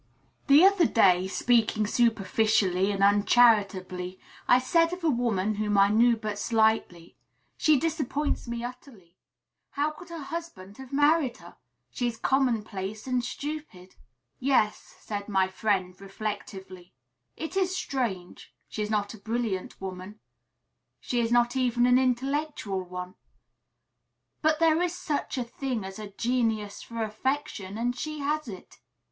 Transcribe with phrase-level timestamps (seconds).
[0.47, 6.17] The other day, speaking superficially and uncharitably, I said of a woman, whom I knew
[6.17, 7.17] but slightly,
[7.55, 9.19] "She disappoints me utterly.
[9.69, 11.55] How could her husband have married her?
[11.91, 13.93] She is commonplace and stupid."
[14.39, 16.95] "Yes," said my friend, reflectively;
[17.37, 18.55] "it is strange.
[18.69, 20.19] She is not a brilliant woman;
[20.99, 23.13] she is not even an intellectual one;
[24.41, 28.79] but there is such a thing as a genius for affection, and she has it.